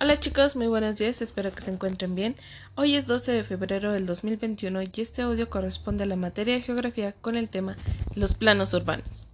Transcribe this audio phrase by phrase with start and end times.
[0.00, 2.36] Hola chicos, muy buenos días, espero que se encuentren bien.
[2.76, 6.62] Hoy es 12 de febrero del 2021 y este audio corresponde a la materia de
[6.62, 7.76] geografía con el tema
[8.14, 9.26] los planos urbanos.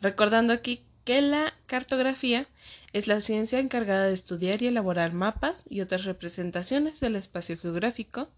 [0.00, 2.46] Recordando aquí que la cartografía
[2.94, 8.30] es la ciencia encargada de estudiar y elaborar mapas y otras representaciones del espacio geográfico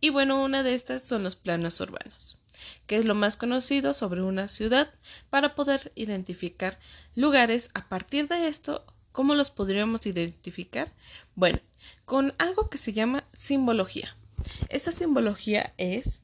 [0.00, 2.38] y bueno, una de estas son los planos urbanos
[2.86, 4.88] que es lo más conocido sobre una ciudad
[5.28, 6.78] para poder identificar
[7.16, 8.84] lugares a partir de esto
[9.16, 10.92] ¿Cómo los podríamos identificar?
[11.34, 11.58] Bueno,
[12.04, 14.14] con algo que se llama simbología.
[14.68, 16.22] Esta simbología es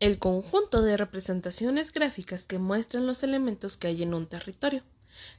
[0.00, 4.82] el conjunto de representaciones gráficas que muestran los elementos que hay en un territorio,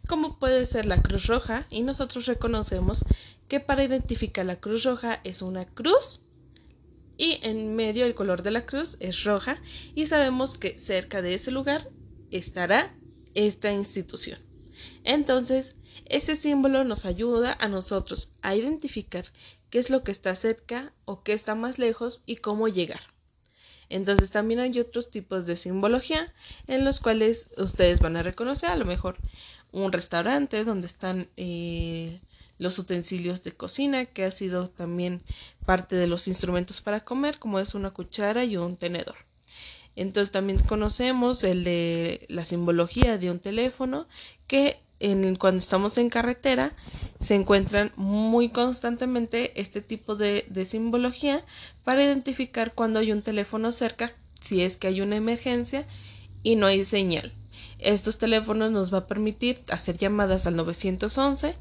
[0.07, 3.05] como puede ser la cruz roja, y nosotros reconocemos
[3.47, 6.27] que para identificar la cruz roja es una cruz
[7.17, 9.59] y en medio el color de la cruz es roja
[9.95, 11.89] y sabemos que cerca de ese lugar
[12.29, 12.95] estará
[13.33, 14.37] esta institución.
[15.03, 19.25] Entonces, ese símbolo nos ayuda a nosotros a identificar
[19.69, 23.01] qué es lo que está cerca o qué está más lejos y cómo llegar.
[23.89, 26.33] Entonces también hay otros tipos de simbología
[26.67, 29.17] en los cuales ustedes van a reconocer a lo mejor
[29.71, 32.19] un restaurante donde están eh,
[32.57, 35.21] los utensilios de cocina que ha sido también
[35.65, 39.15] parte de los instrumentos para comer como es una cuchara y un tenedor.
[39.95, 44.07] Entonces también conocemos el de la simbología de un teléfono
[44.45, 44.79] que
[45.37, 46.75] cuando estamos en carretera
[47.19, 51.45] se encuentran muy constantemente este tipo de, de simbología
[51.83, 55.85] para identificar cuando hay un teléfono cerca, si es que hay una emergencia
[56.43, 57.31] y no hay señal.
[57.79, 61.55] Estos teléfonos nos va a permitir hacer llamadas al 911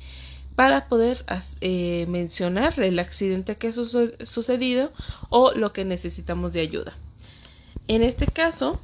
[0.54, 1.24] para poder
[1.60, 4.92] eh, mencionar el accidente que ha sucedido
[5.28, 6.96] o lo que necesitamos de ayuda.
[7.88, 8.80] En este caso,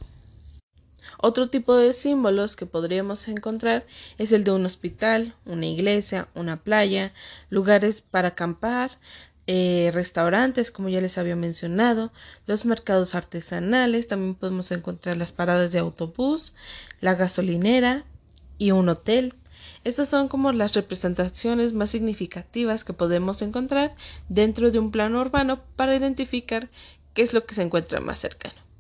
[1.23, 3.87] otro tipo de símbolos que podríamos encontrar
[4.19, 7.12] es el de un hospital, una iglesia, una playa,
[7.48, 8.91] lugares para acampar,
[9.47, 12.12] eh, restaurantes, como ya les había mencionado,
[12.47, 16.55] los mercados artesanales, también podemos encontrar las paradas de autobús,
[17.00, 18.04] la gasolinera
[18.59, 19.34] y un hotel.
[19.84, 23.94] Estas son como las representaciones más significativas que podemos encontrar
[24.28, 26.69] dentro de un plano urbano para identificar
[27.15, 28.72] qué es lo que se encuentra más cercano.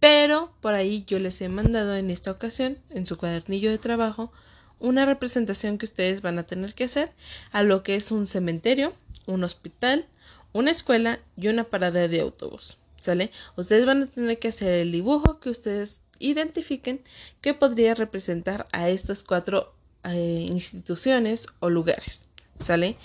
[0.00, 4.32] Pero por ahí yo les he mandado en esta ocasión, en su cuadernillo de trabajo,
[4.78, 7.12] una representación que ustedes van a tener que hacer
[7.52, 8.94] a lo que es un cementerio,
[9.26, 10.06] un hospital,
[10.52, 12.78] una escuela y una parada de autobús.
[12.98, 13.30] ¿Sale?
[13.56, 17.02] Ustedes van a tener que hacer el dibujo que ustedes identifiquen
[17.40, 22.26] que podría representar a estas cuatro eh, instituciones o lugares.
[22.58, 22.96] ¿Sale?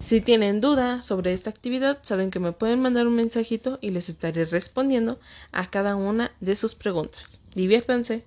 [0.00, 4.08] Si tienen duda sobre esta actividad, saben que me pueden mandar un mensajito y les
[4.08, 5.18] estaré respondiendo
[5.52, 7.40] a cada una de sus preguntas.
[7.54, 8.24] Diviértanse.